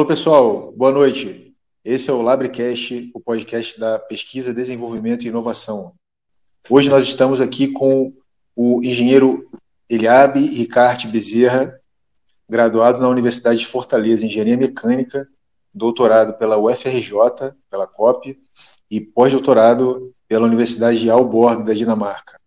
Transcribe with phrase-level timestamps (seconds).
[0.00, 1.54] Alô, pessoal, boa noite.
[1.84, 5.92] Esse é o Labrecast, o podcast da Pesquisa, Desenvolvimento e Inovação.
[6.70, 8.10] Hoje nós estamos aqui com
[8.56, 9.46] o engenheiro
[9.90, 11.78] Eliabe Ricarte Bezerra,
[12.48, 15.28] graduado na Universidade de Fortaleza em Engenharia Mecânica,
[15.74, 18.40] doutorado pela UFRJ, pela COP,
[18.90, 22.40] e pós-doutorado pela Universidade de Aalborg, da Dinamarca.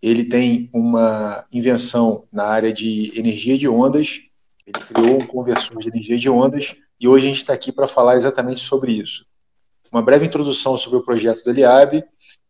[0.00, 4.22] Ele tem uma invenção na área de energia de ondas,
[4.68, 7.88] ele criou um conversor de energia de ondas, e hoje a gente está aqui para
[7.88, 9.24] falar exatamente sobre isso.
[9.90, 12.04] Uma breve introdução sobre o projeto do Eliab.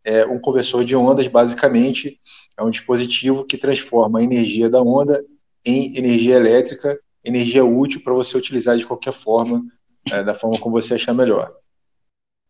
[0.05, 2.19] É um conversor de ondas, basicamente,
[2.57, 5.25] é um dispositivo que transforma a energia da onda
[5.65, 9.63] em energia elétrica, energia útil para você utilizar de qualquer forma,
[10.11, 11.53] é, da forma como você achar melhor.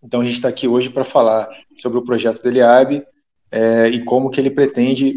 [0.03, 3.05] Então a gente está aqui hoje para falar sobre o projeto do Eliab
[3.51, 5.17] é, e como que ele pretende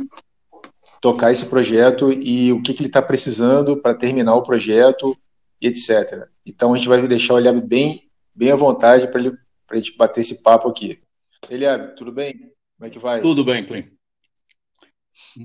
[1.02, 5.18] tocar esse projeto e o que, que ele está precisando para terminar o projeto
[5.60, 6.30] e etc.
[6.46, 9.36] Então a gente vai deixar o Eliab bem, bem à vontade para ele,
[9.68, 11.02] a gente bater esse papo aqui.
[11.50, 12.54] Eliab, tudo bem?
[12.78, 13.20] Como é que vai?
[13.20, 13.92] Tudo bem, Clem.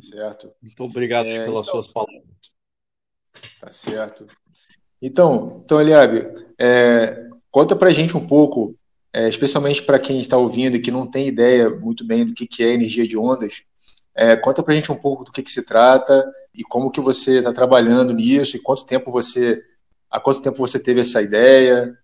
[0.01, 0.53] Certo.
[0.61, 2.23] Muito obrigado é, pelas então, suas palavras.
[3.61, 4.27] Tá certo.
[5.01, 8.77] Então, então Eliab, é, conta para a gente um pouco
[9.12, 12.47] é, especialmente para quem está ouvindo e que não tem ideia muito bem do que,
[12.47, 13.62] que é energia de ondas,
[14.17, 17.00] é, conta para a gente um pouco do que, que se trata e como que
[17.00, 19.62] você está trabalhando nisso e quanto tempo você,
[20.11, 21.97] há quanto tempo você teve essa ideia.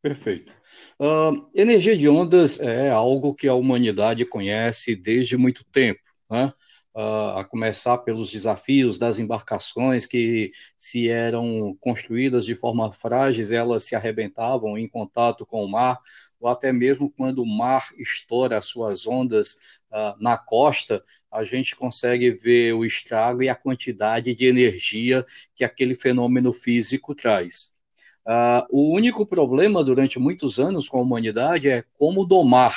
[0.00, 0.52] Perfeito.
[1.00, 6.02] Uh, energia de ondas é algo que a humanidade conhece desde muito tempo.
[6.30, 6.52] Né?
[6.96, 13.82] Uh, a começar pelos desafios das embarcações que, se eram construídas de forma frágeis, elas
[13.82, 15.98] se arrebentavam em contato com o mar,
[16.38, 21.76] ou até mesmo quando o mar estoura as suas ondas uh, na costa, a gente
[21.76, 25.24] consegue ver o estrago e a quantidade de energia
[25.54, 27.72] que aquele fenômeno físico traz.
[28.26, 32.74] Uh, o único problema durante muitos anos com a humanidade é como domar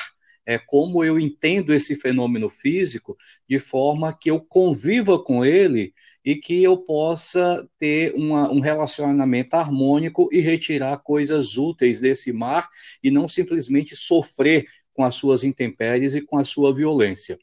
[0.47, 3.17] é como eu entendo esse fenômeno físico
[3.47, 9.55] de forma que eu conviva com ele e que eu possa ter uma, um relacionamento
[9.55, 12.69] harmônico e retirar coisas úteis desse mar
[13.03, 14.65] e não simplesmente sofrer
[14.97, 17.37] com as suas intempéries e com a sua violência.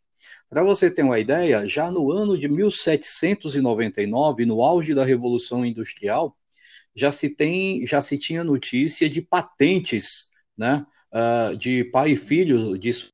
[0.50, 6.36] Para você ter uma ideia, já no ano de 1799, no auge da Revolução Industrial,
[6.96, 12.76] já se tem, já se tinha notícia de patentes, né, uh, de pai e filho
[12.76, 13.10] disso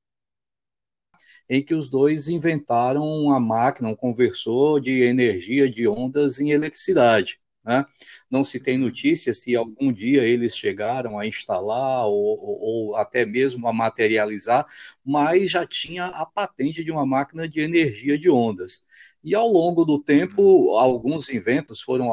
[1.48, 7.39] em que os dois inventaram uma máquina, um conversor de energia de ondas em eletricidade.
[7.64, 7.84] Né?
[8.30, 13.26] Não se tem notícia se algum dia eles chegaram a instalar ou, ou, ou, até
[13.26, 14.64] mesmo a materializar,
[15.04, 18.86] mas já tinha a patente de uma máquina de energia de ondas.
[19.22, 22.08] E ao longo do tempo, alguns inventos foram,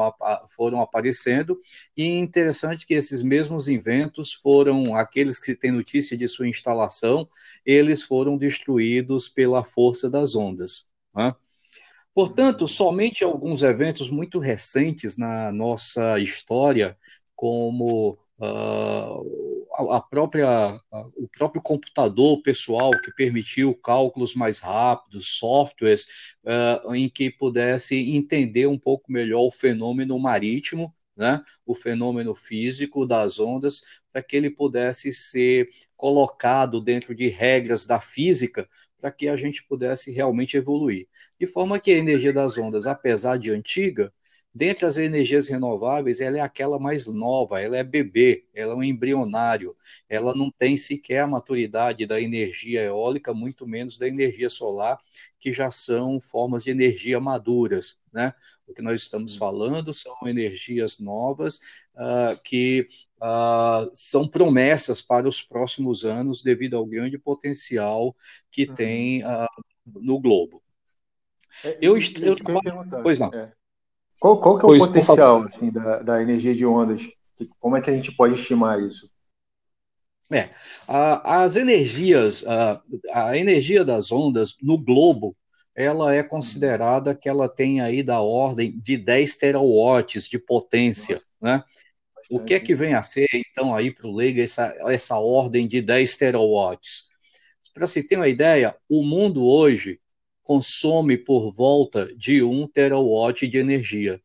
[0.50, 1.58] foram aparecendo,
[1.96, 7.26] e é interessante que esses mesmos inventos foram aqueles que tem notícia de sua instalação,
[7.64, 10.86] eles foram destruídos pela força das ondas.
[11.14, 11.30] Né?
[12.18, 16.98] Portanto, somente alguns eventos muito recentes na nossa história,
[17.36, 20.76] como uh, a própria,
[21.16, 26.08] o próprio computador pessoal que permitiu cálculos mais rápidos, softwares
[26.42, 33.04] uh, em que pudesse entender um pouco melhor o fenômeno marítimo, né, o fenômeno físico
[33.04, 38.68] das ondas, para que ele pudesse ser colocado dentro de regras da física,
[39.00, 41.08] para que a gente pudesse realmente evoluir.
[41.38, 44.12] De forma que a energia das ondas, apesar de antiga,
[44.54, 48.82] Dentre as energias renováveis, ela é aquela mais nova, ela é bebê, ela é um
[48.82, 49.76] embrionário,
[50.08, 54.98] ela não tem sequer a maturidade da energia eólica, muito menos da energia solar,
[55.38, 58.00] que já são formas de energia maduras.
[58.12, 58.32] Né?
[58.66, 61.56] O que nós estamos falando são energias novas
[61.94, 62.88] uh, que
[63.22, 68.16] uh, são promessas para os próximos anos, devido ao grande potencial
[68.50, 68.74] que uhum.
[68.74, 69.46] tem uh,
[69.86, 70.62] no globo.
[71.64, 73.32] É, eu, eu, eu, pois não.
[73.32, 73.52] É.
[74.18, 77.02] Qual, qual que é o pois, potencial assim, da, da energia de ondas?
[77.60, 79.08] Como é que a gente pode estimar isso?
[80.30, 80.50] É,
[80.86, 82.82] a, as energias, a,
[83.12, 85.36] a energia das ondas no globo,
[85.74, 91.62] ela é considerada que ela tem aí da ordem de 10 terawatts de potência, né?
[92.30, 95.66] O que é que vem a ser, então, aí para o leigo, essa, essa ordem
[95.66, 97.08] de 10 terawatts?
[97.72, 99.98] Para se ter uma ideia, o mundo hoje
[100.48, 104.18] consome por volta de 1 terawatt de energia.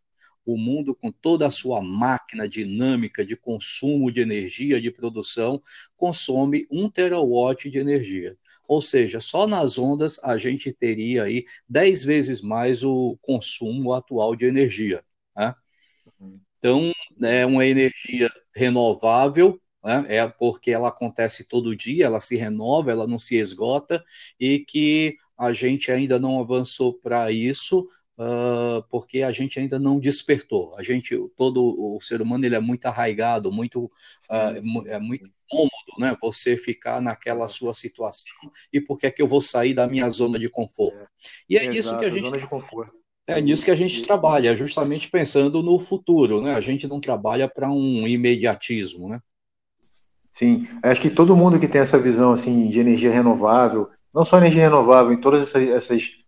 [0.45, 5.61] O mundo, com toda a sua máquina dinâmica de consumo de energia, de produção,
[5.97, 8.37] consome 1 terawatt de energia.
[8.65, 14.33] Ou seja, só nas ondas a gente teria aí 10 vezes mais o consumo atual
[14.33, 15.03] de energia.
[15.35, 15.53] Né?
[16.57, 20.05] Então, é uma energia renovável, né?
[20.07, 24.01] é porque ela acontece todo dia, ela se renova, ela não se esgota,
[24.39, 27.87] e que a gente ainda não avançou para isso,
[28.17, 30.73] uh, porque a gente ainda não despertou.
[30.77, 35.29] A gente, todo o ser humano, ele é muito arraigado, muito, uh, sim, é muito
[35.49, 36.15] cômodo, né?
[36.21, 38.25] Você ficar naquela sua situação
[38.71, 40.97] e por que é que eu vou sair da minha zona de conforto?
[40.97, 41.07] É.
[41.49, 42.25] E é Exato, isso que a gente.
[42.25, 43.03] Zona de conforto.
[43.25, 46.55] É nisso que a gente trabalha, justamente pensando no futuro, né?
[46.55, 49.21] A gente não trabalha para um imediatismo, né?
[50.29, 54.37] Sim, acho que todo mundo que tem essa visão assim de energia renovável, não só
[54.37, 56.23] energia renovável, em todas essas, essas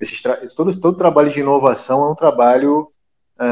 [0.00, 0.22] esses
[0.54, 2.92] todo, todo trabalho de inovação é um trabalho
[3.38, 3.44] é,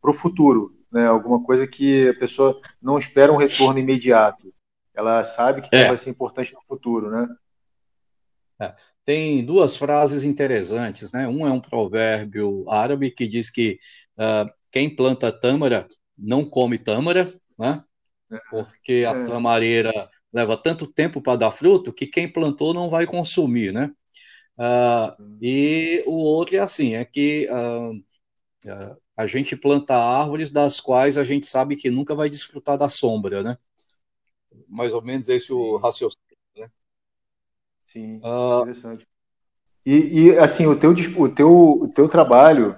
[0.00, 1.06] para o futuro, né?
[1.06, 4.52] Alguma coisa que a pessoa não espera um retorno imediato,
[4.94, 5.88] ela sabe que é.
[5.88, 7.28] vai ser importante no futuro, né?
[8.60, 8.74] É.
[9.04, 11.26] Tem duas frases interessantes, né?
[11.26, 13.78] Um é um provérbio árabe que diz que
[14.16, 15.86] uh, quem planta tâmara
[16.16, 17.82] não come tâmara, né?
[18.50, 19.24] Porque a é.
[19.24, 23.92] tamareira leva tanto tempo para dar fruto que quem plantou não vai consumir, né?
[24.56, 31.18] Uh, e o outro é assim, é que uh, a gente planta árvores das quais
[31.18, 33.58] a gente sabe que nunca vai desfrutar da sombra, né?
[34.68, 36.24] Mais ou menos esse é o raciocínio.
[37.84, 39.06] Sim, uh, interessante.
[39.86, 42.74] E, e, assim, o teu, o, teu, o teu trabalho,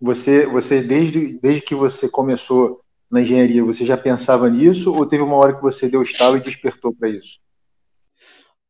[0.00, 5.22] você, você desde, desde que você começou na engenharia, você já pensava nisso ou teve
[5.22, 7.40] uma hora que você deu estalo e despertou para isso?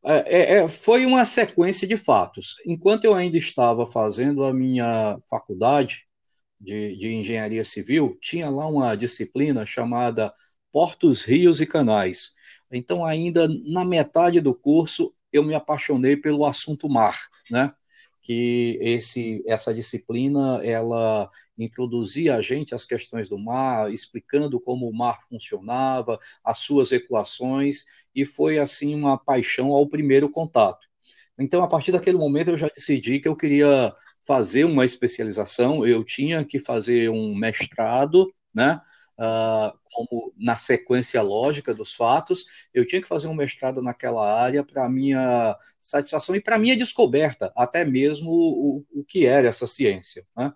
[0.03, 2.55] É, é, é, foi uma sequência de fatos.
[2.65, 6.05] Enquanto eu ainda estava fazendo a minha faculdade
[6.59, 10.33] de, de engenharia civil, tinha lá uma disciplina chamada
[10.71, 12.29] Portos, Rios e Canais.
[12.71, 17.17] Então, ainda na metade do curso, eu me apaixonei pelo assunto mar,
[17.49, 17.73] né?
[18.21, 24.95] Que esse, essa disciplina ela introduzia a gente as questões do mar, explicando como o
[24.95, 27.83] mar funcionava, as suas equações,
[28.13, 30.87] e foi assim uma paixão ao primeiro contato.
[31.37, 33.93] Então, a partir daquele momento, eu já decidi que eu queria
[34.27, 38.81] fazer uma especialização, eu tinha que fazer um mestrado, né?
[39.17, 44.63] Uh, como na sequência lógica dos fatos, eu tinha que fazer um mestrado naquela área
[44.63, 50.25] para minha satisfação e para minha descoberta, até mesmo o, o que era essa ciência.
[50.37, 50.53] Né?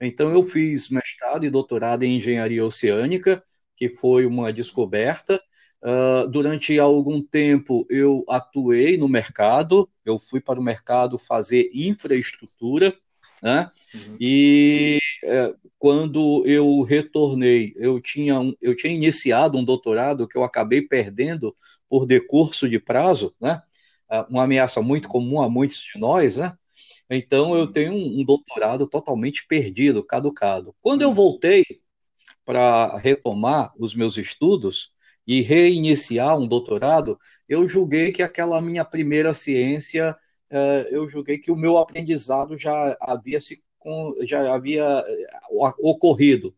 [0.00, 3.42] Então, eu fiz mestrado e doutorado em engenharia oceânica,
[3.76, 5.40] que foi uma descoberta.
[5.82, 12.96] Uh, durante algum tempo, eu atuei no mercado, eu fui para o mercado fazer infraestrutura,
[13.42, 13.70] né?
[13.94, 14.16] Uhum.
[14.20, 20.80] E é, quando eu retornei, eu tinha, eu tinha iniciado um doutorado que eu acabei
[20.80, 21.54] perdendo
[21.88, 23.60] por decurso de prazo, né?
[24.10, 26.56] É, uma ameaça muito comum a muitos de nós, né?
[27.10, 30.74] Então eu tenho um, um doutorado totalmente perdido, caducado.
[30.80, 31.14] Quando eu uhum.
[31.14, 31.64] voltei
[32.44, 34.92] para retomar os meus estudos
[35.26, 37.18] e reiniciar um doutorado,
[37.48, 40.16] eu julguei que aquela minha primeira ciência
[40.90, 43.62] eu julguei que o meu aprendizado já havia se
[44.24, 45.26] já havia eh,
[45.80, 46.54] ocorrido.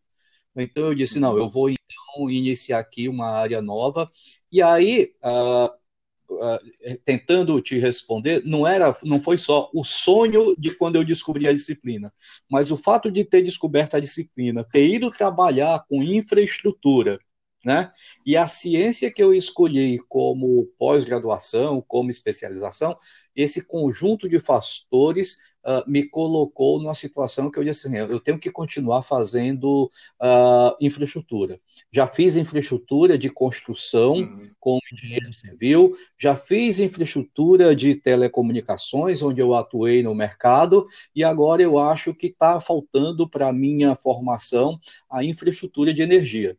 [0.55, 4.09] Então eu disse não, eu vou então iniciar aqui uma área nova.
[4.51, 10.73] E aí, uh, uh, tentando te responder, não era, não foi só o sonho de
[10.75, 12.13] quando eu descobri a disciplina,
[12.49, 17.19] mas o fato de ter descoberto a disciplina, ter ido trabalhar com infraestrutura
[17.65, 17.91] né?
[18.23, 22.95] E a ciência que eu escolhi como pós-graduação, como especialização,
[23.35, 28.37] esse conjunto de fatores uh, me colocou numa situação que eu disse assim, eu tenho
[28.37, 29.89] que continuar fazendo
[30.21, 31.59] uh, infraestrutura.
[31.91, 34.51] Já fiz infraestrutura de construção uhum.
[34.59, 41.63] como engenheiro civil, já fiz infraestrutura de telecomunicações, onde eu atuei no mercado, e agora
[41.63, 44.79] eu acho que está faltando para a minha formação
[45.09, 46.55] a infraestrutura de energia.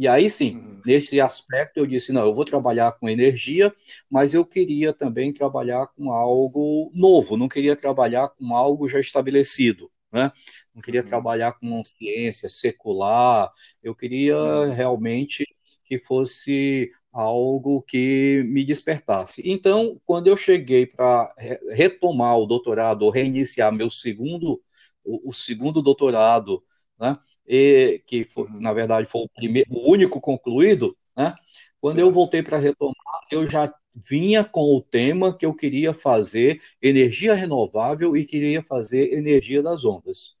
[0.00, 0.80] E aí sim, uhum.
[0.86, 3.70] nesse aspecto eu disse, não, eu vou trabalhar com energia,
[4.10, 9.90] mas eu queria também trabalhar com algo novo, não queria trabalhar com algo já estabelecido,
[10.10, 10.32] né?
[10.74, 11.06] Não queria uhum.
[11.06, 13.50] trabalhar com ciência secular,
[13.82, 14.72] eu queria uhum.
[14.72, 15.44] realmente
[15.84, 19.42] que fosse algo que me despertasse.
[19.44, 21.30] Então, quando eu cheguei para
[21.68, 24.62] retomar o doutorado, ou reiniciar meu segundo,
[25.04, 26.64] o, o segundo doutorado,
[26.98, 27.18] né?
[27.52, 28.60] E, que foi, uhum.
[28.60, 31.34] na verdade foi o, primeiro, o único concluído, né?
[31.80, 32.06] Quando certo.
[32.06, 32.94] eu voltei para retomar,
[33.28, 39.12] eu já vinha com o tema que eu queria fazer energia renovável e queria fazer
[39.12, 40.36] energia das ondas.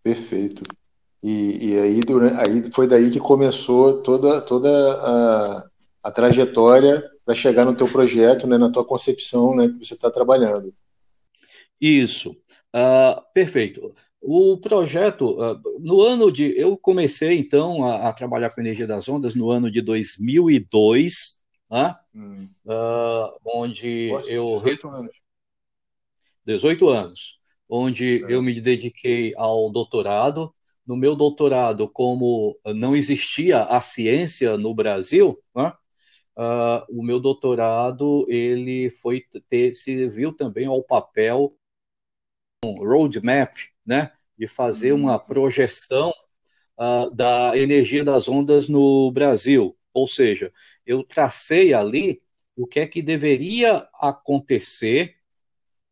[0.00, 0.62] Perfeito.
[1.22, 5.70] E, e aí, durante, aí foi daí que começou toda, toda a,
[6.04, 10.10] a trajetória para chegar no teu projeto, né, na tua concepção né, que você está
[10.10, 10.72] trabalhando.
[11.80, 12.30] Isso.
[12.74, 13.92] Uh, perfeito.
[14.20, 15.36] O projeto,
[15.80, 16.54] no ano de.
[16.56, 21.96] Eu comecei, então, a, a, trabalhar com energia das ondas no ano de 2002, né?
[22.14, 22.48] Hum.
[22.66, 24.60] Uh, onde eu.
[24.60, 25.20] 18 anos.
[26.44, 28.34] 18 anos, onde é.
[28.34, 30.54] eu me dediquei ao doutorado.
[30.86, 35.72] No meu doutorado, como não existia a ciência no Brasil, né?
[36.36, 41.54] Uh, o meu doutorado ele foi ter, serviu também ao papel
[42.64, 45.26] roadmap, né, de fazer uma uhum.
[45.26, 46.12] projeção
[46.78, 49.76] uh, da energia das ondas no Brasil.
[49.92, 50.52] Ou seja,
[50.86, 52.22] eu tracei ali
[52.54, 55.16] o que é que deveria acontecer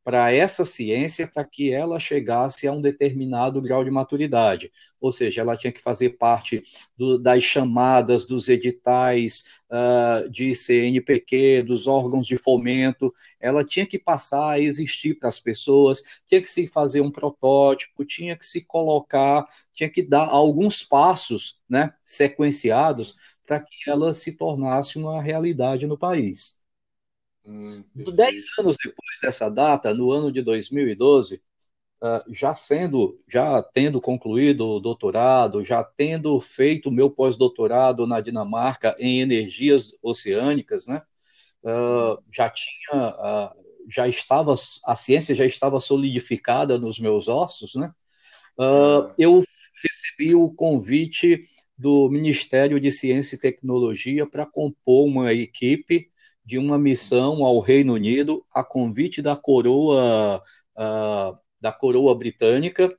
[0.08, 4.72] para essa ciência para que ela chegasse a um determinado grau de maturidade.
[4.98, 6.62] Ou seja, ela tinha que fazer parte
[6.96, 13.98] do, das chamadas dos editais uh, de CNPq, dos órgãos de fomento, ela tinha que
[13.98, 18.62] passar a existir para as pessoas, tinha que se fazer um protótipo, tinha que se
[18.64, 23.14] colocar, tinha que dar alguns passos né, sequenciados
[23.46, 26.57] para que ela se tornasse uma realidade no país.
[27.48, 31.40] Hum, Dez anos depois dessa data, no ano de 2012, uh,
[32.02, 38.94] ah, já sendo, já tendo concluído o doutorado, já tendo feito meu pós-doutorado na Dinamarca
[38.98, 41.00] em energias oceânicas, né?
[41.62, 43.50] Uh, já tinha, uh,
[43.88, 47.90] já estava, a ciência já estava solidificada nos meus ossos, né?
[49.16, 49.40] eu
[49.84, 56.10] recebi o convite do Ministério de Ciência e Tecnologia para compor uma equipe
[56.48, 60.42] de uma missão ao Reino Unido a convite da coroa
[60.78, 62.90] uh, da coroa britânica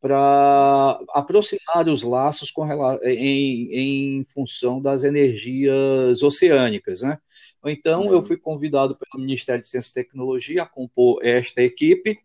[0.00, 2.66] para aproximar os laços com,
[3.02, 7.02] em, em função das energias oceânicas.
[7.02, 7.18] Né?
[7.66, 12.18] Então, eu fui convidado pelo Ministério de Ciência e Tecnologia a compor esta equipe,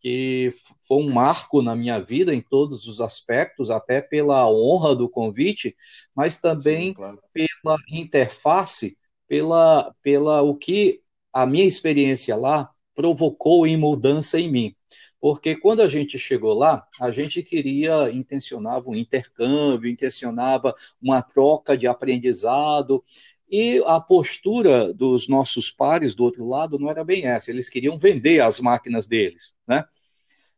[0.00, 0.52] que
[0.82, 5.76] foi um marco na minha vida em todos os aspectos, até pela honra do convite,
[6.16, 7.22] mas também Sim, claro.
[7.32, 8.98] pela interface
[9.30, 14.74] pela, pela o que a minha experiência lá provocou em mudança em mim.
[15.20, 21.78] Porque quando a gente chegou lá, a gente queria, intencionava um intercâmbio, intencionava uma troca
[21.78, 23.04] de aprendizado,
[23.48, 27.96] e a postura dos nossos pares do outro lado não era bem essa, eles queriam
[27.96, 29.84] vender as máquinas deles, né?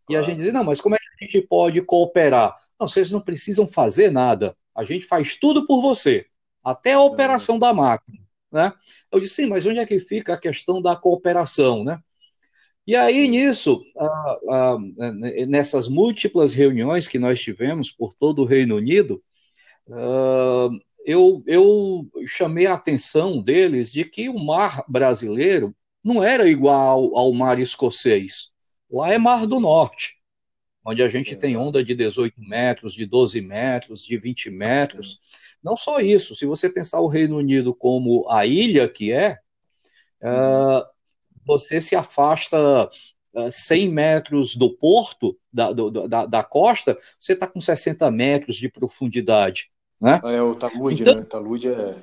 [0.09, 2.57] E a gente dizia, não, mas como é que a gente pode cooperar?
[2.81, 6.25] Não, vocês não precisam fazer nada, a gente faz tudo por você,
[6.65, 8.22] até a operação da máquina.
[8.53, 8.73] Né?
[9.11, 11.83] Eu disse, sim, mas onde é que fica a questão da cooperação?
[11.83, 11.99] Né?
[12.87, 14.77] E aí, nisso, ah, ah,
[15.47, 19.23] nessas múltiplas reuniões que nós tivemos por todo o Reino Unido,
[19.91, 20.69] ah,
[21.05, 27.17] eu, eu chamei a atenção deles de que o mar brasileiro não era igual ao,
[27.17, 28.53] ao mar escocês.
[28.91, 30.17] Lá é Mar do Norte,
[30.85, 35.19] onde a gente tem onda de 18 metros, de 12 metros, de 20 metros.
[35.63, 39.39] Não só isso, se você pensar o Reino Unido como a ilha que é,
[40.23, 40.85] uh,
[41.47, 42.91] você se afasta uh,
[43.35, 48.57] é, 100 metros do porto, da, do, da, da costa, você está com 60 metros
[48.57, 49.71] de profundidade.
[50.01, 50.21] Né?
[50.25, 51.21] É o talude, então, né?
[51.21, 51.95] O talude é,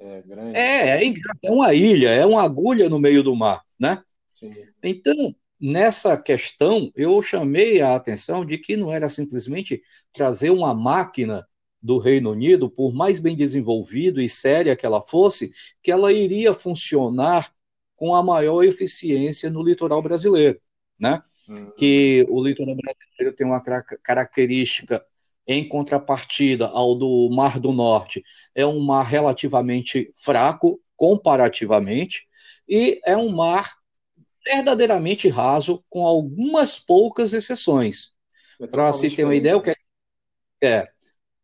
[0.00, 0.56] é grande.
[0.56, 1.14] É, é,
[1.44, 4.02] é uma ilha, é uma agulha no meio do mar, né?
[4.32, 4.50] Sim.
[4.82, 11.46] Então, nessa questão, eu chamei a atenção de que não era simplesmente trazer uma máquina
[11.80, 16.52] do Reino Unido, por mais bem desenvolvido e séria que ela fosse, que ela iria
[16.52, 17.52] funcionar
[17.96, 20.60] com a maior eficiência no litoral brasileiro,
[20.98, 21.22] né?
[21.48, 21.72] Uhum.
[21.76, 23.62] Que o litoral brasileiro tem uma
[24.02, 25.04] característica
[25.46, 28.22] em contrapartida ao do Mar do Norte,
[28.54, 32.26] é um mar relativamente fraco comparativamente
[32.68, 33.72] e é um mar
[34.44, 38.12] verdadeiramente raso com algumas poucas exceções.
[38.60, 39.74] É Para se ter uma ideia, o que é,
[40.60, 40.88] é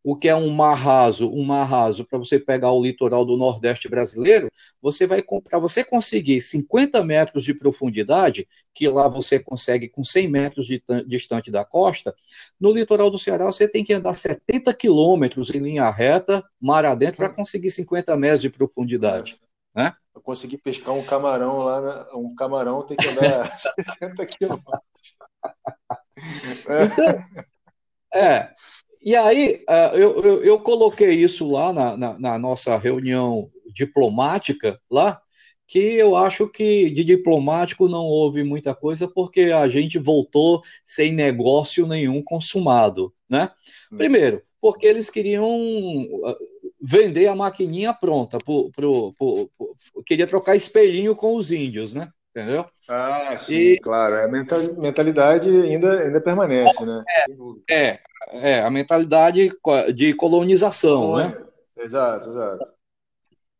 [0.04, 3.38] o que é um mar raso, um mar raso, para você pegar o litoral do
[3.38, 9.88] Nordeste brasileiro, você vai para você conseguir 50 metros de profundidade, que lá você consegue
[9.88, 12.14] com 100 metros de, distante da costa,
[12.60, 17.16] no litoral do Ceará você tem que andar 70 quilômetros em linha reta, mar adentro,
[17.16, 19.40] para conseguir 50 metros de profundidade.
[19.74, 19.94] Né?
[20.14, 22.04] Eu consegui pescar um camarão lá, né?
[22.12, 23.46] um camarão tem que andar
[23.98, 25.16] 70 quilômetros.
[26.52, 27.24] Então,
[28.14, 28.52] é,
[29.04, 34.80] e aí, uh, eu, eu, eu, coloquei isso lá na, na, na, nossa reunião diplomática,
[34.90, 35.20] lá,
[35.66, 41.12] que eu acho que de diplomático não houve muita coisa, porque a gente voltou sem
[41.12, 43.12] negócio nenhum consumado.
[43.28, 43.50] Né?
[43.92, 43.98] Hum.
[43.98, 45.50] Primeiro, porque eles queriam
[46.24, 46.36] ah,
[46.80, 52.08] vender a maquininha pronta, pro, pro, pro, pro, queria trocar espelhinho com os índios, né?
[52.34, 52.66] entendeu?
[52.88, 54.14] Ah, sim, e, claro.
[54.16, 57.04] A mentalidade ainda, ainda permanece, né?
[57.70, 58.00] É, é,
[58.30, 59.50] é, a mentalidade
[59.94, 61.36] de colonização, né?
[61.76, 62.74] Exato, exato.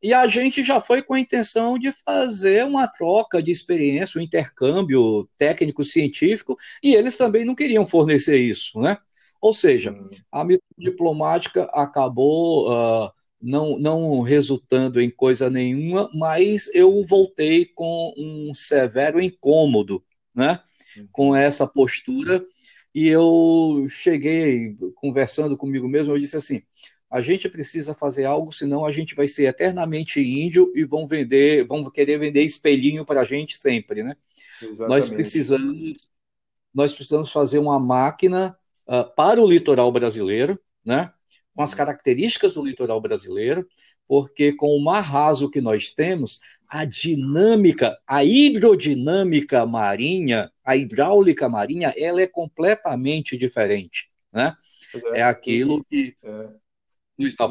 [0.03, 4.23] E a gente já foi com a intenção de fazer uma troca de experiência, um
[4.23, 8.99] intercâmbio técnico-científico, e eles também não queriam fornecer isso, né?
[9.41, 10.09] Ou seja, hum.
[10.31, 18.13] a missão diplomática acabou uh, não, não resultando em coisa nenhuma, mas eu voltei com
[18.17, 20.03] um severo incômodo,
[20.35, 20.61] né?
[20.97, 21.09] Uhum.
[21.13, 22.45] Com essa postura,
[22.95, 26.63] e eu cheguei conversando comigo mesmo, eu disse assim:
[27.11, 31.67] a gente precisa fazer algo, senão a gente vai ser eternamente índio e vão vender,
[31.67, 34.17] vão querer vender espelhinho para a gente sempre, né?
[34.63, 34.89] Exatamente.
[34.89, 36.09] Nós precisamos,
[36.75, 41.13] nós precisamos fazer uma máquina uh, para o litoral brasileiro, né?
[41.55, 43.67] Com as características do litoral brasileiro,
[44.09, 51.49] porque com o mar raso que nós temos, a dinâmica, a hidrodinâmica marinha, a hidráulica
[51.49, 54.57] marinha, ela é completamente diferente, né?
[55.13, 56.49] É, é aquilo que é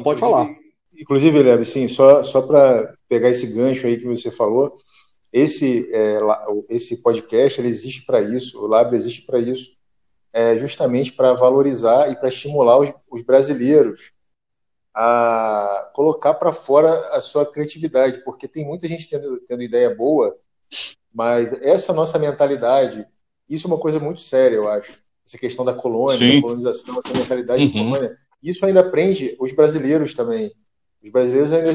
[0.02, 0.54] pode falar.
[0.96, 4.74] Inclusive, Leve, sim, só, só para pegar esse gancho aí que você falou,
[5.32, 6.20] esse, é,
[6.68, 9.72] esse podcast ele existe para isso, o Lab existe para isso,
[10.34, 14.12] é, justamente para valorizar e para estimular os, os, brasileiros
[14.92, 20.36] a colocar para fora a sua criatividade, porque tem muita gente tendo, tendo ideia boa,
[21.12, 23.06] mas essa nossa mentalidade,
[23.48, 24.98] isso é uma coisa muito séria, eu acho.
[25.24, 27.68] Essa questão da colônia, da colonização, essa mentalidade uhum.
[27.68, 30.52] de colônia, isso ainda prende os brasileiros também.
[31.00, 31.72] Os brasileiros ainda,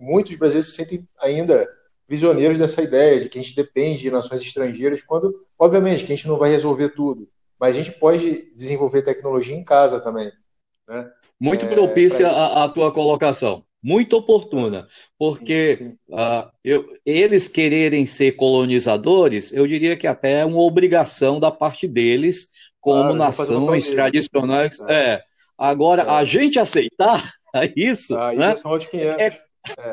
[0.00, 1.64] muitos brasileiros se sentem ainda
[2.08, 6.16] prisioneiros dessa ideia de que a gente depende de nações estrangeiras, quando, obviamente, que a
[6.16, 7.28] gente não vai resolver tudo,
[7.60, 10.32] mas a gente pode desenvolver tecnologia em casa também.
[10.88, 11.08] Né?
[11.38, 14.88] Muito é, propícia a, a, tua colocação, muito oportuna,
[15.18, 15.98] porque sim, sim.
[16.08, 21.86] Uh, eu, eles quererem ser colonizadores, eu diria que até é uma obrigação da parte
[21.86, 22.48] deles,
[22.80, 24.80] como claro, nações tradicionais.
[24.88, 24.94] É.
[24.94, 25.22] é
[25.56, 26.10] Agora, é.
[26.10, 27.22] a gente aceitar
[27.76, 28.54] isso, ah, né,
[28.94, 29.42] é, é,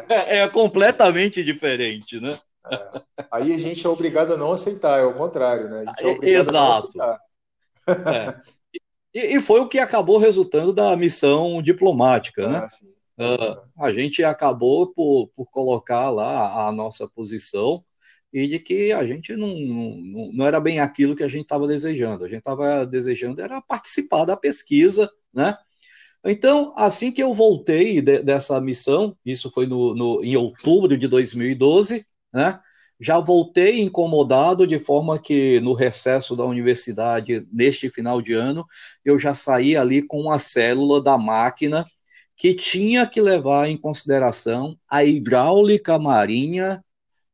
[0.09, 2.39] é, é, completamente diferente, né?
[2.71, 3.01] É.
[3.31, 5.85] Aí a gente é obrigado a não aceitar, é o contrário, né?
[7.87, 8.41] É.
[9.13, 12.67] E, e, foi o que acabou resultando da missão diplomática, né?
[13.17, 17.83] Uh, a gente acabou por, por colocar lá a nossa posição
[18.31, 21.67] e de que a gente não, não, não era bem aquilo que a gente estava
[21.67, 22.23] desejando.
[22.25, 25.57] A gente estava desejando era participar da pesquisa, né?
[26.23, 31.07] Então, assim que eu voltei de, dessa missão, isso foi no, no, em outubro de
[31.07, 32.59] 2012, né?
[32.99, 38.65] Já voltei incomodado, de forma que no recesso da universidade, neste final de ano,
[39.05, 41.85] eu já saí ali com uma célula da máquina
[42.35, 46.83] que tinha que levar em consideração a hidráulica marinha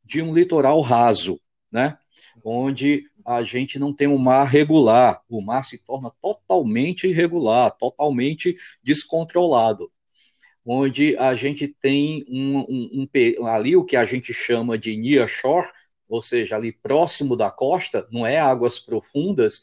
[0.04, 1.40] de um litoral raso,
[1.72, 1.98] né?
[2.44, 8.56] Onde a gente não tem um mar regular, o mar se torna totalmente irregular, totalmente
[8.84, 9.90] descontrolado,
[10.66, 13.08] onde a gente tem um, um,
[13.40, 15.68] um, ali o que a gente chama de near shore,
[16.08, 19.62] ou seja, ali próximo da costa, não é águas profundas,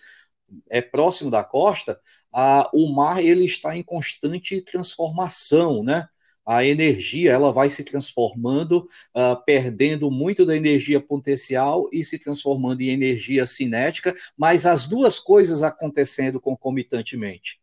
[0.68, 2.00] é próximo da costa,
[2.32, 6.08] a, o mar ele está em constante transformação, né?
[6.44, 8.78] a energia ela vai se transformando,
[9.14, 15.18] uh, perdendo muito da energia potencial e se transformando em energia cinética, mas as duas
[15.18, 17.60] coisas acontecendo concomitantemente.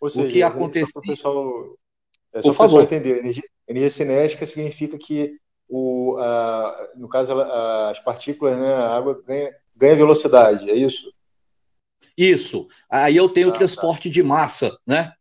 [0.00, 1.02] Ou seja, o que aconteceu?
[2.32, 5.36] Para é, só pessoal entender, energia, energia, cinética significa que,
[5.68, 11.12] o, a, no caso, a, as partículas, né, a água ganha, ganha velocidade, é isso?
[12.16, 12.66] Isso.
[12.90, 13.58] Aí eu tenho ah, tá.
[13.58, 14.14] transporte tá.
[14.14, 15.12] de massa, né?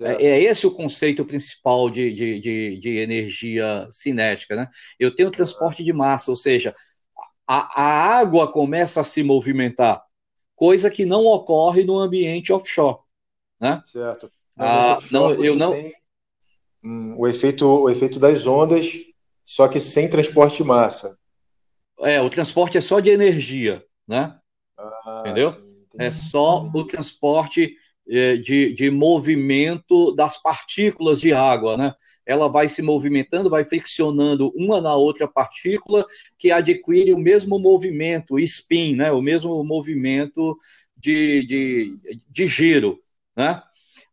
[0.00, 4.54] É, é, esse o conceito principal de, de, de, de, energia cinética.
[4.54, 4.68] Né?
[5.00, 6.72] Eu tenho transporte de massa, ou seja,
[7.44, 10.00] a, a água começa a se movimentar,
[10.54, 12.98] coisa que não ocorre no ambiente offshore.
[13.58, 13.80] Né?
[13.82, 14.30] Certo.
[14.56, 15.74] Ah, não, eu não.
[16.82, 18.98] Hum, o, efeito, o efeito das ondas,
[19.44, 21.18] só que sem transporte de massa.
[22.00, 24.38] É, o transporte é só de energia, né?
[24.78, 25.52] Ah, Entendeu?
[25.52, 27.76] Sim, é só o transporte
[28.08, 31.94] é, de, de movimento das partículas de água, né?
[32.24, 36.06] Ela vai se movimentando, vai friccionando uma na outra partícula,
[36.38, 39.12] que adquire o mesmo movimento, spin, né?
[39.12, 40.56] O mesmo movimento
[40.96, 42.98] de, de, de giro,
[43.36, 43.62] né?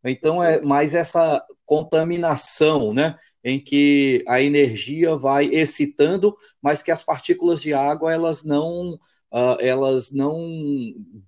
[0.04, 3.16] Então, é mais essa contaminação, né?
[3.44, 9.58] Em que a energia vai excitando, mas que as partículas de água, elas não, uh,
[9.60, 10.38] elas não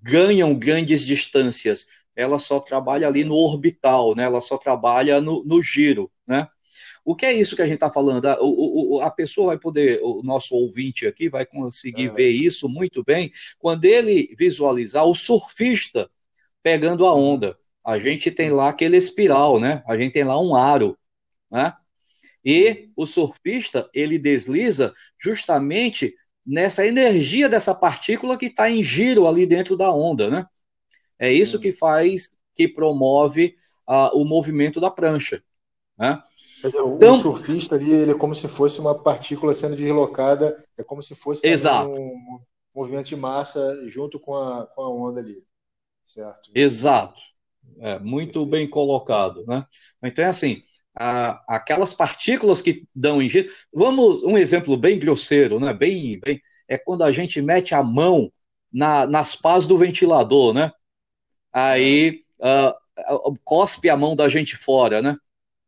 [0.01, 1.87] ganham grandes distâncias
[2.19, 4.23] ela só trabalha ali no orbital, né?
[4.23, 6.49] Ela só trabalha no, no giro, né?
[7.05, 8.25] O que é isso que a gente está falando?
[8.25, 12.11] A, o, a, pessoa vai poder, o nosso ouvinte aqui vai conseguir é.
[12.11, 16.09] ver isso muito bem quando ele visualizar o surfista
[16.61, 17.57] pegando a onda.
[17.89, 19.81] A gente tem lá aquele espiral, né?
[19.87, 20.95] A gente tem lá um aro,
[21.49, 21.73] né?
[22.45, 26.13] E o surfista, ele desliza justamente
[26.45, 30.45] nessa energia dessa partícula que está em giro ali dentro da onda, né?
[31.17, 33.55] É isso que faz, que promove
[33.89, 35.43] uh, o movimento da prancha,
[35.97, 36.21] né?
[36.63, 40.83] Dizer, então, o surfista ali, ele é como se fosse uma partícula sendo deslocada, é
[40.83, 41.89] como se fosse exato.
[41.89, 42.39] um
[42.75, 45.43] movimento de massa junto com a, com a onda ali,
[46.05, 46.51] certo?
[46.53, 47.19] Exato,
[47.79, 49.65] é, muito bem colocado, né?
[50.03, 50.63] Então é assim,
[50.95, 53.29] a, aquelas partículas que dão em.
[53.73, 55.73] Vamos, um exemplo bem grosseiro, né?
[55.73, 58.31] Bem, bem, é quando a gente mete a mão
[58.71, 60.71] na, nas pás do ventilador, né?
[61.51, 65.17] Aí uh, cospe a mão da gente fora, né?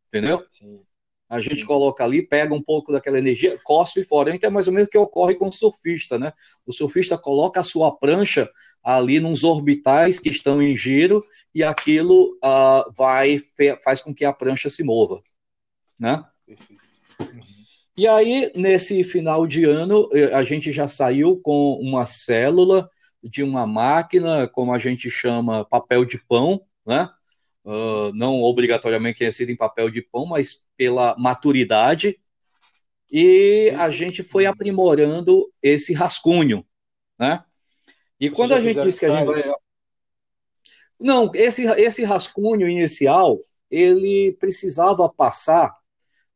[0.07, 0.45] Entendeu?
[0.49, 0.85] Sim.
[1.31, 4.35] A gente coloca ali, pega um pouco daquela energia, cospe fora.
[4.35, 6.33] Então é mais ou menos o que ocorre com o surfista, né?
[6.65, 8.49] O surfista coloca a sua prancha
[8.83, 13.37] ali nos orbitais que estão em giro e aquilo uh, vai
[13.81, 15.21] faz com que a prancha se mova,
[16.01, 16.21] né?
[17.95, 22.89] E aí, nesse final de ano, eh, a gente já saiu com uma célula
[23.23, 27.09] de uma máquina, como a gente chama, papel de pão, né?
[27.63, 32.19] Uh, não obrigatoriamente tenha sido em papel de pão, mas pela maturidade,
[33.11, 36.65] e a gente foi aprimorando esse rascunho,
[37.19, 37.43] né?
[38.19, 39.43] E quando a gente disse que a gente vai...
[40.99, 45.75] Não, esse, esse rascunho inicial, ele precisava passar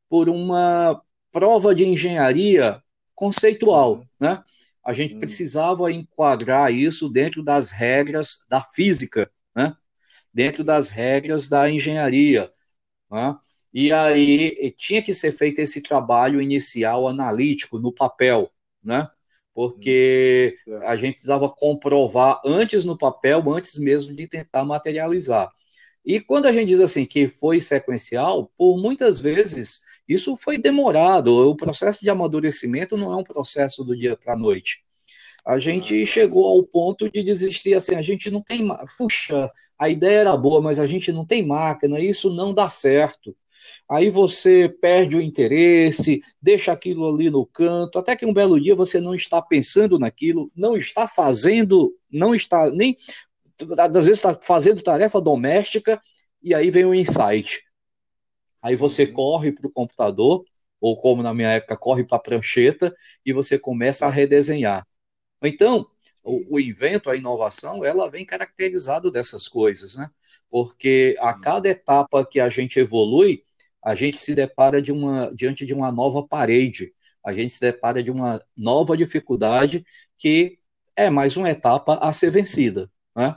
[0.09, 2.81] por uma prova de engenharia
[3.13, 4.05] conceitual, uhum.
[4.19, 4.43] né?
[4.83, 5.19] A gente uhum.
[5.19, 9.31] precisava enquadrar isso dentro das regras da física?
[10.35, 12.51] Dentro das regras da engenharia.
[13.09, 13.37] Né?
[13.73, 18.51] E aí tinha que ser feito esse trabalho inicial analítico no papel,
[18.83, 19.09] né?
[19.53, 25.49] Porque hum, a gente precisava comprovar antes no papel, antes mesmo de tentar materializar.
[26.05, 31.49] E quando a gente diz assim que foi sequencial, por muitas vezes isso foi demorado.
[31.49, 34.85] O processo de amadurecimento não é um processo do dia para a noite
[35.45, 40.19] a gente chegou ao ponto de desistir assim, a gente não tem, puxa, a ideia
[40.19, 43.35] era boa, mas a gente não tem máquina, isso não dá certo.
[43.87, 48.75] Aí você perde o interesse, deixa aquilo ali no canto, até que um belo dia
[48.75, 52.97] você não está pensando naquilo, não está fazendo, não está nem
[53.77, 56.01] às vezes está fazendo tarefa doméstica
[56.43, 57.61] e aí vem o insight.
[58.61, 59.13] Aí você uhum.
[59.13, 60.43] corre para o computador,
[60.81, 62.93] ou como na minha época, corre para a prancheta
[63.25, 64.85] e você começa a redesenhar.
[65.41, 65.87] Então,
[66.23, 70.09] o, o, invento, a inovação, ela vem caracterizado dessas coisas, né?
[70.49, 73.43] Porque a cada etapa que a gente evolui,
[73.83, 76.93] a gente se depara de uma, diante de uma nova parede,
[77.23, 79.85] a gente se depara de uma nova dificuldade
[80.17, 80.57] que
[80.95, 83.35] é mais uma etapa a ser vencida, né?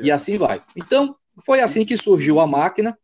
[0.00, 0.62] E assim vai.
[0.76, 2.98] Então, foi assim que surgiu a máquina,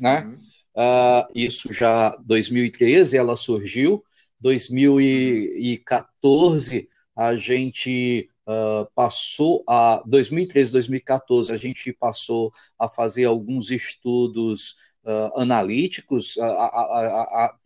[0.00, 0.24] né?
[0.24, 0.38] Uhum.
[0.74, 4.04] Uh, isso já 2013 ela surgiu,
[4.40, 14.76] 2014 a gente uh, passou a 2013, 2014, a gente passou a fazer alguns estudos
[15.04, 17.56] uh, analíticos, a, a, a,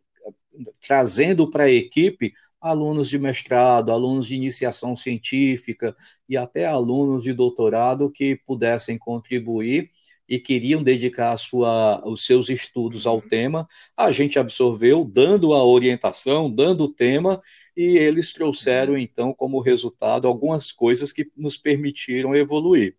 [0.87, 5.95] trazendo para a equipe alunos de mestrado, alunos de iniciação científica
[6.29, 9.91] e até alunos de doutorado que pudessem contribuir
[10.29, 16.51] e queriam dedicar sua, os seus estudos ao tema, a gente absorveu, dando a orientação,
[16.51, 17.41] dando o tema,
[17.77, 22.97] e eles trouxeram, então, como resultado, algumas coisas que nos permitiram evoluir.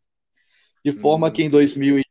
[0.83, 2.01] De forma que em 2000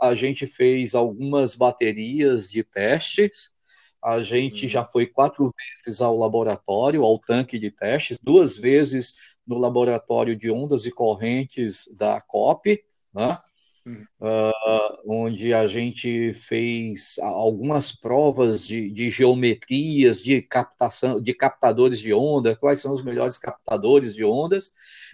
[0.00, 3.54] a gente fez algumas baterias de testes,
[4.02, 9.56] a gente já foi quatro vezes ao laboratório, ao tanque de testes, duas vezes no
[9.56, 13.38] laboratório de ondas e correntes da COP, né?
[13.86, 22.12] Uh, onde a gente fez algumas provas de, de, geometrias, de captação, de captadores de
[22.12, 24.72] onda, quais são os melhores captadores de ondas,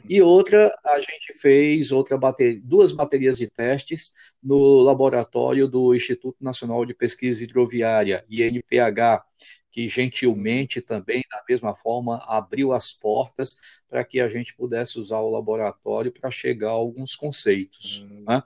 [0.09, 6.37] e outra a gente fez outra bateria, duas baterias de testes no laboratório do Instituto
[6.41, 9.25] Nacional de Pesquisa Hidroviária, INPH,
[9.71, 15.21] que gentilmente também, da mesma forma, abriu as portas para que a gente pudesse usar
[15.21, 18.05] o laboratório para chegar a alguns conceitos.
[18.05, 18.43] Hum, né?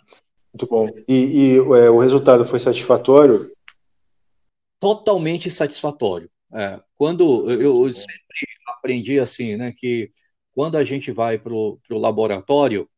[0.53, 0.89] Muito bom.
[1.09, 3.51] E, e é, o resultado foi satisfatório?
[4.79, 6.31] Totalmente satisfatório.
[6.53, 10.13] É, quando eu, eu sempre aprendi assim, né, que
[10.55, 12.89] quando a gente vai para o laboratório,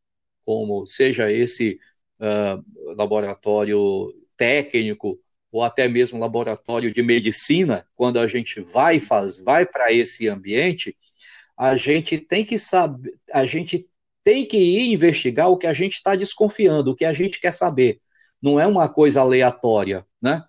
[0.44, 1.80] como seja esse
[2.20, 5.18] uh, laboratório técnico
[5.50, 10.96] ou até mesmo laboratório de medicina, quando a gente vai faz, vai para esse ambiente,
[11.56, 13.88] a gente tem que saber, a gente
[14.22, 17.52] tem que ir investigar o que a gente está desconfiando, o que a gente quer
[17.52, 18.00] saber.
[18.42, 20.44] Não é uma coisa aleatória, né?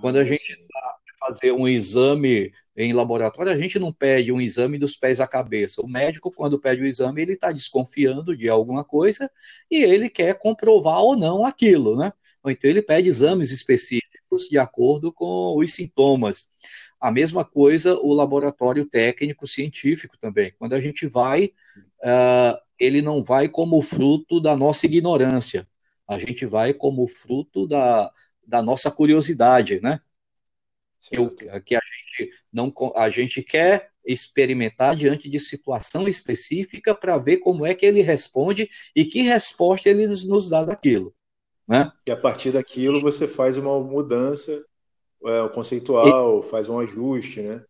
[0.00, 4.78] Quando a gente vai fazer um exame em laboratório, a gente não pede um exame
[4.78, 5.82] dos pés à cabeça.
[5.82, 9.30] O médico, quando pede o exame, ele está desconfiando de alguma coisa
[9.70, 12.12] e ele quer comprovar ou não aquilo, né?
[12.42, 14.07] Ou então ele pede exames específicos
[14.48, 16.46] de acordo com os sintomas.
[17.00, 20.52] A mesma coisa o laboratório técnico científico também.
[20.58, 21.52] Quando a gente vai,
[22.02, 25.66] uh, ele não vai como fruto da nossa ignorância.
[26.06, 28.12] A gente vai como fruto da,
[28.46, 30.00] da nossa curiosidade, né?
[31.00, 31.16] Que,
[31.60, 37.64] que a gente não a gente quer experimentar diante de situação específica para ver como
[37.64, 41.14] é que ele responde e que resposta ele nos dá daquilo.
[41.68, 41.92] Né?
[42.06, 44.64] E a partir daquilo você faz uma mudança
[45.24, 46.42] é, conceitual, e...
[46.42, 47.62] faz um ajuste, né?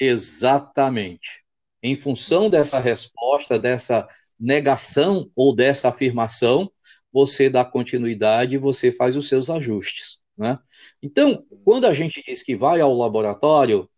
[0.00, 1.42] Exatamente.
[1.82, 6.70] Em função dessa resposta, dessa negação ou dessa afirmação,
[7.12, 10.20] você dá continuidade e você faz os seus ajustes.
[10.36, 10.56] Né?
[11.02, 13.88] Então, quando a gente diz que vai ao laboratório,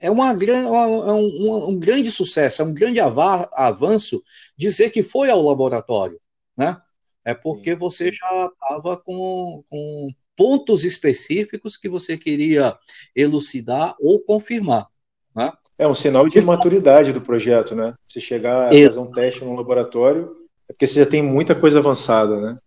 [0.00, 4.20] é, uma, é um, um, grande sucesso, é um grande avanço
[4.56, 6.20] dizer que foi ao laboratório.
[6.56, 6.76] Né?
[7.24, 12.76] É porque você já estava com, com pontos específicos que você queria
[13.14, 14.88] elucidar ou confirmar.
[15.34, 15.52] Né?
[15.78, 17.94] É um sinal de maturidade do projeto, né?
[18.06, 20.36] Se chegar a fazer um teste no laboratório,
[20.68, 22.58] é porque você já tem muita coisa avançada, né?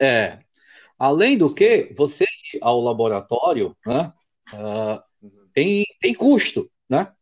[0.00, 0.38] É.
[0.98, 4.12] Além do que, você ir ao laboratório né,
[4.52, 5.00] uh,
[5.52, 7.12] tem, tem custo, né?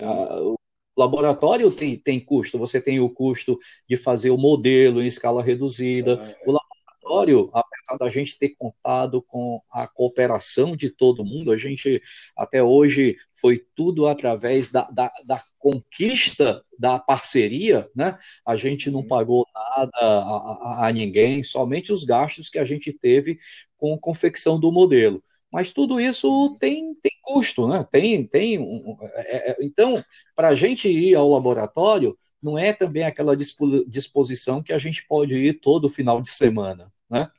[0.00, 0.58] Uh, o
[1.02, 2.58] laboratório tem, tem custo.
[2.58, 6.12] Você tem o custo de fazer o modelo em escala reduzida.
[6.12, 6.48] É.
[6.48, 12.00] O laboratório, apesar da gente ter contado com a cooperação de todo mundo, a gente
[12.36, 18.16] até hoje foi tudo através da, da, da conquista da parceria, né?
[18.46, 22.92] A gente não pagou nada a, a, a ninguém, somente os gastos que a gente
[22.92, 23.38] teve
[23.76, 27.86] com a confecção do modelo mas tudo isso tem, tem custo, né?
[27.90, 30.02] Tem, tem um, é, é, então,
[30.34, 35.36] para a gente ir ao laboratório, não é também aquela disposição que a gente pode
[35.36, 37.30] ir todo final de semana né?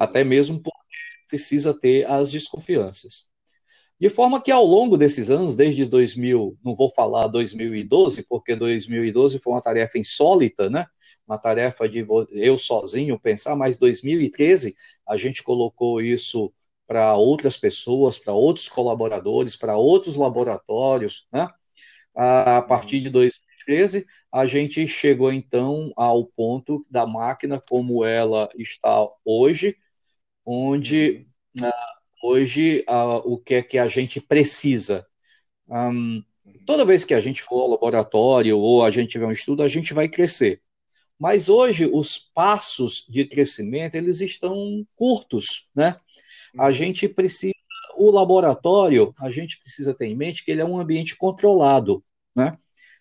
[0.00, 0.76] Até mesmo porque
[1.28, 3.28] precisa ter as desconfianças.
[3.98, 9.38] De forma que ao longo desses anos, desde 2000, não vou falar 2012, porque 2012
[9.38, 10.86] foi uma tarefa insólita, né?
[11.26, 14.74] Uma tarefa de eu sozinho pensar, mas 2013
[15.06, 16.52] a gente colocou isso
[16.86, 21.48] para outras pessoas, para outros colaboradores, para outros laboratórios, né?
[22.14, 28.48] A partir de 2013 2013, a gente chegou então ao ponto da máquina como ela
[28.56, 29.76] está hoje,
[30.44, 31.26] onde
[31.58, 31.72] uh,
[32.22, 32.84] hoje
[33.24, 35.06] o que é que a gente precisa.
[36.66, 39.68] Toda vez que a gente for ao laboratório ou a gente tiver um estudo, a
[39.68, 40.62] gente vai crescer.
[41.18, 45.98] Mas hoje os passos de crescimento eles estão curtos, né?
[46.58, 46.72] A uhum.
[46.72, 47.54] gente precisa
[47.96, 52.58] o laboratório, a gente precisa ter em mente que ele é um ambiente controlado, né?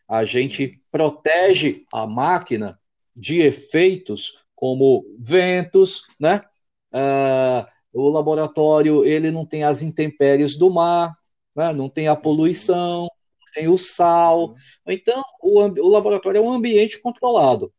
[0.08, 2.80] a gente protege a máquina
[3.16, 6.42] de efeitos como ventos, né?
[6.94, 11.16] Uh, o laboratório ele não tem as intempéries do mar,
[11.56, 11.74] né?
[11.74, 13.08] não tem a poluição,
[13.54, 14.54] tem o sal.
[14.88, 17.74] Então, o, o laboratório é um ambiente controlado.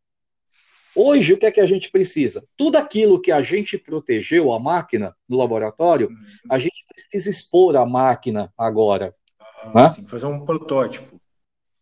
[0.97, 2.45] Hoje, o que é que a gente precisa?
[2.57, 6.17] Tudo aquilo que a gente protegeu a máquina no laboratório, uhum.
[6.51, 9.15] a gente precisa expor a máquina agora.
[9.63, 9.89] Ah, né?
[9.89, 11.15] sim, fazer um protótipo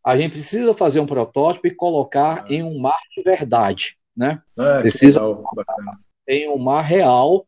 [0.04, 2.46] a gente precisa fazer um protótipo e colocar ah.
[2.52, 4.42] em um mar de verdade, né?
[4.58, 5.20] Ah, precisa
[6.26, 7.46] em um mar real,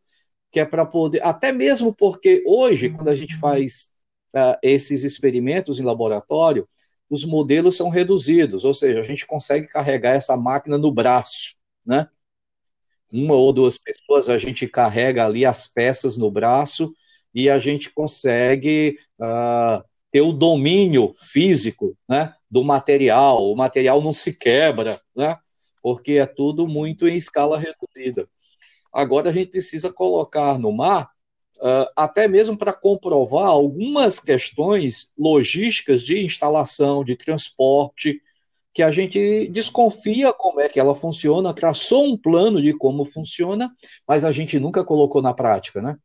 [0.53, 3.93] que é para poder, até mesmo porque hoje, quando a gente faz
[4.35, 6.69] uh, esses experimentos em laboratório,
[7.09, 12.09] os modelos são reduzidos, ou seja, a gente consegue carregar essa máquina no braço, né?
[13.13, 16.93] Uma ou duas pessoas, a gente carrega ali as peças no braço
[17.33, 22.35] e a gente consegue uh, ter o domínio físico, né?
[22.51, 25.37] do material, o material não se quebra, né?
[25.83, 28.29] porque é tudo muito em escala reduzida.
[28.93, 31.11] Agora a gente precisa colocar no mar,
[31.59, 38.21] uh, até mesmo para comprovar algumas questões logísticas de instalação, de transporte,
[38.73, 43.73] que a gente desconfia como é que ela funciona, traçou um plano de como funciona,
[44.07, 45.97] mas a gente nunca colocou na prática, né?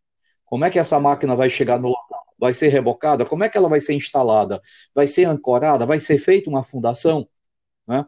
[0.46, 2.20] Como é que essa máquina vai chegar no local?
[2.40, 3.26] vai ser rebocada?
[3.26, 4.62] Como é que ela vai ser instalada?
[4.96, 5.86] Vai ser ancorada?
[5.86, 7.28] Vai ser feita uma fundação?
[7.86, 8.06] Né?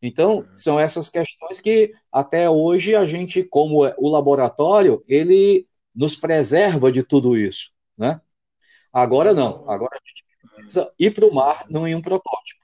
[0.00, 6.16] Então, são essas questões que até hoje a gente, como é o laboratório, ele nos
[6.16, 8.20] preserva de tudo isso, né?
[8.92, 10.24] Agora não, agora a gente
[10.56, 12.60] precisa ir para o mar, não em um protótipo.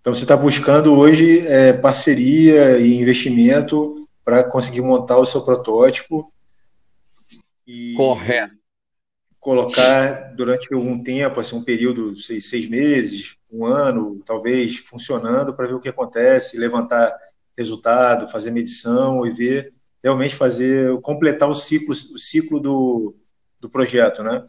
[0.00, 6.32] Então você está buscando hoje é, parceria e investimento para conseguir montar o seu protótipo.
[7.66, 8.54] E Correto.
[9.40, 15.66] Colocar durante algum tempo, assim, um período, seis, seis meses, um ano, talvez, funcionando para
[15.66, 17.14] ver o que acontece, levantar
[17.56, 23.16] resultado, fazer medição e ver realmente fazer completar o ciclo, o ciclo do,
[23.60, 24.46] do projeto, né?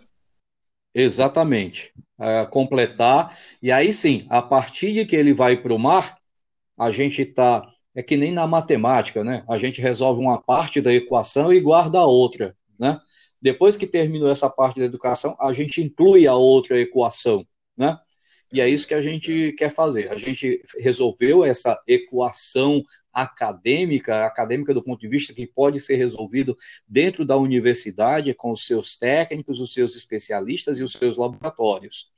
[0.94, 1.94] Exatamente.
[2.20, 3.38] É, completar.
[3.62, 6.18] E aí sim, a partir de que ele vai para o mar,
[6.78, 7.68] a gente está.
[7.96, 9.44] É que nem na matemática, né?
[9.50, 13.00] A gente resolve uma parte da equação e guarda a outra, né?
[13.42, 17.46] Depois que terminou essa parte da educação, a gente inclui a outra equação,
[17.78, 17.98] né?
[18.52, 20.12] E é isso que a gente quer fazer.
[20.12, 22.84] A gente resolveu essa equação
[23.14, 26.58] acadêmica, acadêmica do ponto de vista que pode ser resolvido
[26.88, 32.10] dentro da universidade com os seus técnicos, os seus especialistas e os seus laboratórios.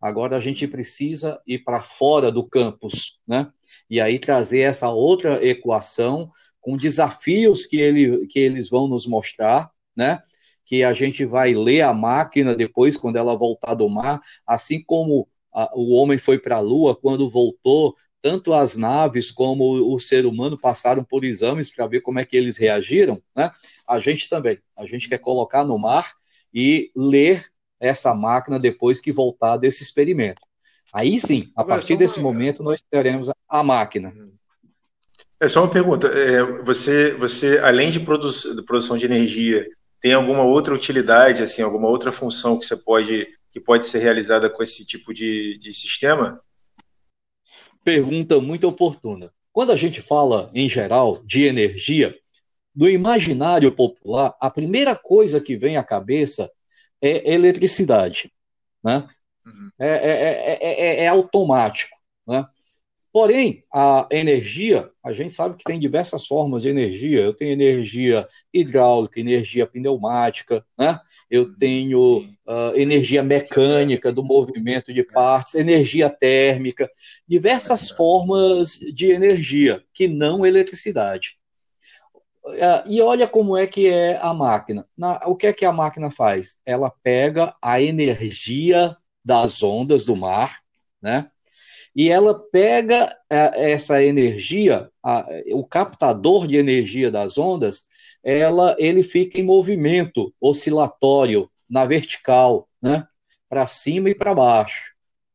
[0.00, 3.50] Agora a gente precisa ir para fora do campus, né?
[3.88, 9.70] E aí trazer essa outra equação com desafios que, ele, que eles vão nos mostrar,
[9.94, 10.22] né?
[10.64, 15.28] Que a gente vai ler a máquina depois, quando ela voltar do mar, assim como
[15.56, 20.26] a, o homem foi para a Lua, quando voltou, tanto as naves como o ser
[20.26, 23.50] humano passaram por exames para ver como é que eles reagiram, né?
[23.88, 24.58] A gente também.
[24.76, 26.12] A gente quer colocar no mar
[26.52, 27.46] e ler
[27.80, 30.42] essa máquina depois que voltar desse experimento.
[30.92, 34.12] Aí sim, a partir desse momento, nós teremos a máquina.
[35.40, 36.08] É só uma pergunta.
[36.08, 39.66] É, você, você, além de, produ de produção de energia,
[40.00, 44.50] tem alguma outra utilidade, assim, alguma outra função que você pode que pode ser realizada
[44.50, 46.42] com esse tipo de, de sistema?
[47.82, 49.32] Pergunta muito oportuna.
[49.50, 52.14] Quando a gente fala, em geral, de energia,
[52.74, 56.50] no imaginário popular, a primeira coisa que vem à cabeça
[57.00, 58.30] é eletricidade.
[58.84, 59.08] Né?
[59.46, 59.70] Uhum.
[59.78, 61.96] É, é, é, é, automático.
[62.26, 62.44] Né?
[63.16, 67.20] Porém, a energia, a gente sabe que tem diversas formas de energia.
[67.20, 71.00] Eu tenho energia hidráulica, energia pneumática, né?
[71.30, 76.90] eu tenho uh, energia mecânica do movimento de partes, energia térmica,
[77.26, 81.38] diversas formas de energia que não eletricidade.
[82.44, 84.86] Uh, e olha como é que é a máquina.
[84.94, 86.60] Na, o que é que a máquina faz?
[86.66, 90.58] Ela pega a energia das ondas do mar,
[91.00, 91.30] né?
[91.96, 97.88] E ela pega é, essa energia, a, o captador de energia das ondas,
[98.22, 103.08] ela, ele fica em movimento oscilatório na vertical, né?
[103.48, 104.92] Para cima e para baixo,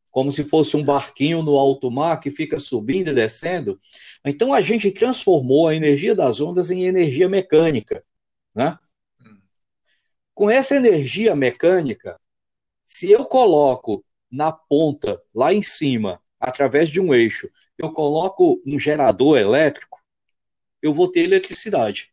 [0.08, 3.80] como se fosse um barquinho no alto mar que fica subindo e descendo.
[4.24, 8.04] Então a gente transformou a energia das ondas em energia mecânica,
[8.54, 8.78] né?
[10.32, 12.20] Com essa energia mecânica,
[12.84, 18.76] se eu coloco na ponta, lá em cima, através de um eixo, eu coloco um
[18.76, 20.02] gerador elétrico,
[20.82, 22.12] eu vou ter eletricidade.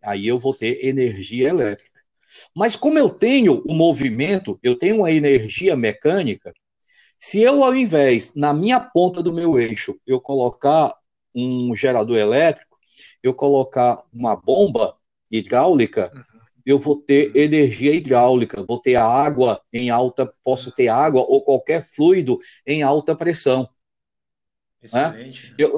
[0.00, 2.00] Aí eu vou ter energia elétrica.
[2.54, 6.54] Mas como eu tenho o movimento, eu tenho uma energia mecânica,
[7.18, 10.94] se eu, ao invés, na minha ponta do meu eixo, eu colocar
[11.34, 12.78] um gerador elétrico,
[13.22, 14.96] eu colocar uma bomba
[15.30, 16.33] hidráulica, uhum
[16.64, 21.84] eu vou ter energia hidráulica, vou ter água em alta, posso ter água ou qualquer
[21.84, 23.68] fluido em alta pressão.
[24.82, 25.50] Excelente.
[25.50, 25.56] Né?
[25.58, 25.76] Eu,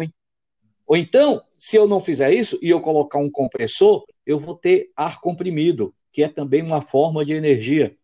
[0.87, 4.91] ou então, se eu não fizer isso e eu colocar um compressor, eu vou ter
[4.97, 7.97] ar comprimido, que é também uma forma de energia.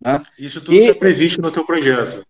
[0.00, 0.20] Né?
[0.38, 2.26] Isso tudo está previsto no teu projeto.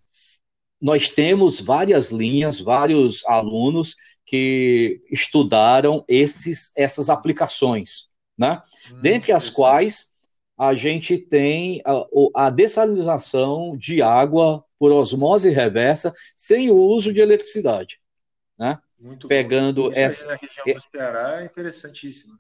[0.80, 3.96] Nós temos várias linhas, vários alunos
[4.26, 8.62] que estudaram esses, essas aplicações né?
[8.92, 10.12] Hum, dentre as quais
[10.56, 17.20] a gente tem a, a dessalinização de água por osmose reversa sem o uso de
[17.20, 18.00] eletricidade.
[18.58, 18.78] Né?
[18.98, 20.26] Muito Pegando essa.
[20.28, 22.38] na região do Ceará é interessantíssimo.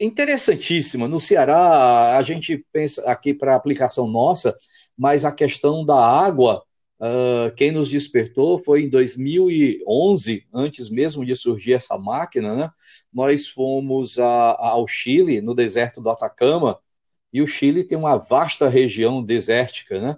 [0.00, 1.06] Interessantíssima.
[1.06, 4.56] No Ceará, a gente pensa aqui para aplicação nossa,
[4.96, 6.64] mas a questão da água
[7.02, 12.70] Uh, quem nos despertou foi em 2011, antes mesmo de surgir essa máquina, né?
[13.12, 16.78] Nós fomos a, a, ao Chile, no deserto do Atacama,
[17.32, 20.16] e o Chile tem uma vasta região desértica, né?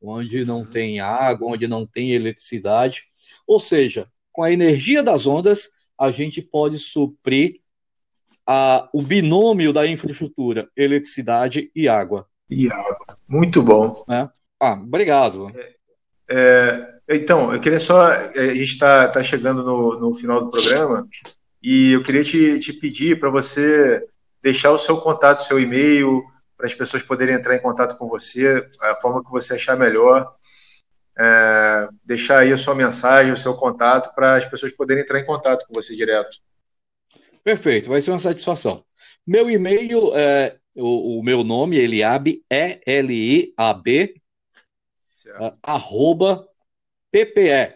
[0.00, 3.02] Onde não tem água, onde não tem eletricidade.
[3.44, 5.68] Ou seja, com a energia das ondas,
[5.98, 7.60] a gente pode suprir
[8.46, 12.28] a, o binômio da infraestrutura, eletricidade e água.
[12.48, 13.18] E água.
[13.26, 14.04] Muito bom.
[14.08, 14.28] É.
[14.60, 15.50] Ah, obrigado.
[15.58, 15.79] É.
[16.30, 18.12] É, então, eu queria só.
[18.12, 21.08] É, a gente está tá chegando no, no final do programa
[21.60, 24.06] e eu queria te, te pedir para você
[24.40, 26.22] deixar o seu contato, seu e-mail,
[26.56, 30.32] para as pessoas poderem entrar em contato com você, a forma que você achar melhor.
[31.18, 35.26] É, deixar aí a sua mensagem, o seu contato, para as pessoas poderem entrar em
[35.26, 36.38] contato com você direto.
[37.42, 38.84] Perfeito, vai ser uma satisfação.
[39.26, 44.19] Meu e-mail é o, o meu nome, Eliabe, é L-I-A-B,
[45.38, 46.48] uh, arroba
[47.10, 47.74] PPE,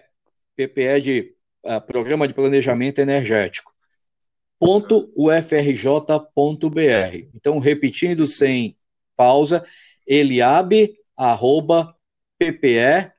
[0.56, 1.34] PPE de
[1.64, 3.72] uh, Programa de Planejamento Energético,
[4.58, 6.08] ponto ufrj.br.
[7.34, 8.76] Então, repetindo sem
[9.16, 9.64] pausa,
[10.06, 11.94] eliabe, arroba
[12.38, 13.12] ppe.ufrj.br.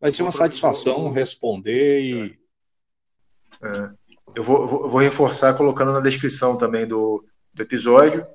[0.00, 2.40] Vai ser uma satisfação responder e.
[3.62, 3.90] É,
[4.34, 8.26] eu vou, vou, vou, reforçar colocando na descrição também do, do episódio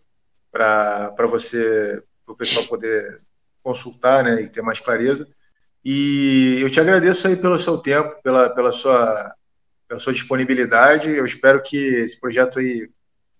[0.56, 3.22] para você, para o pessoal poder
[3.62, 5.28] consultar né, e ter mais clareza.
[5.84, 9.36] E eu te agradeço aí pelo seu tempo, pela, pela, sua,
[9.86, 11.10] pela sua disponibilidade.
[11.10, 12.89] Eu espero que esse projeto aí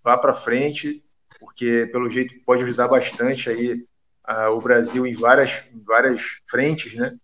[0.04, 1.02] vá para frente,
[1.40, 3.86] porque pelo jeito pode ajudar bastante aí
[4.22, 7.16] a, o Brasil em várias, em várias frentes, né?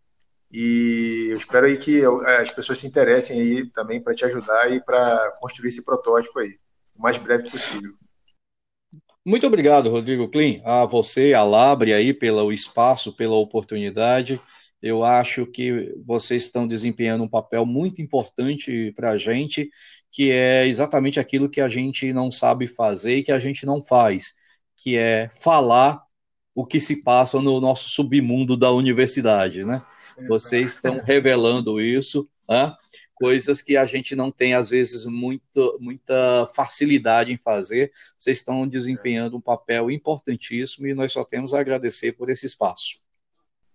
[0.50, 2.02] E eu espero aí que
[2.40, 6.58] as pessoas se interessem aí também para te ajudar e para construir esse protótipo aí,
[6.94, 7.94] o mais breve possível.
[9.24, 14.40] Muito obrigado, Rodrigo Klein, a você, a Labre aí pelo espaço, pela oportunidade.
[14.82, 19.70] Eu acho que vocês estão desempenhando um papel muito importante para a gente,
[20.10, 23.80] que é exatamente aquilo que a gente não sabe fazer e que a gente não
[23.80, 24.34] faz,
[24.76, 26.02] que é falar
[26.52, 29.82] o que se passa no nosso submundo da universidade, né?
[30.28, 32.72] Vocês estão revelando isso, né?
[33.22, 37.92] Coisas que a gente não tem, às vezes, muito, muita facilidade em fazer.
[38.18, 42.98] Vocês estão desempenhando um papel importantíssimo e nós só temos a agradecer por esse espaço.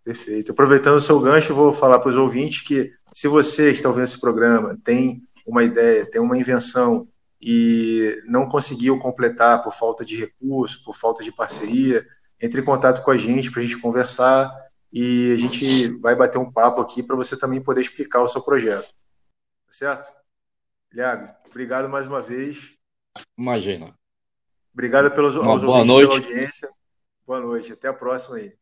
[0.04, 0.52] Perfeito.
[0.52, 4.20] Aproveitando o seu gancho, vou falar para os ouvintes que, se você está ouvindo esse
[4.20, 7.08] programa, tem uma ideia, tem uma invenção
[7.42, 12.06] e não conseguiu completar por falta de recurso, por falta de parceria,
[12.42, 14.52] entre em contato com a gente para a gente conversar
[14.92, 18.42] e a gente vai bater um papo aqui para você também poder explicar o seu
[18.42, 18.94] projeto.
[19.78, 20.12] Certo?
[20.92, 22.76] Liago, obrigado mais uma vez.
[23.38, 23.94] Imagina.
[24.74, 26.10] Obrigado pelos uma boa noite.
[26.10, 26.70] pela audiência.
[27.28, 27.74] Boa noite.
[27.74, 28.58] Até a próxima aí.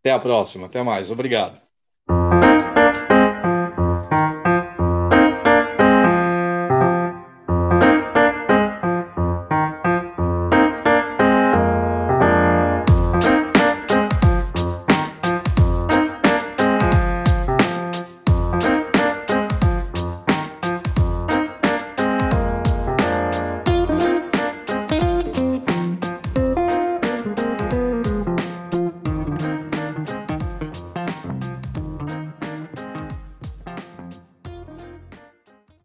[0.00, 0.66] Até a próxima.
[0.66, 1.12] Até mais.
[1.12, 1.60] Obrigado.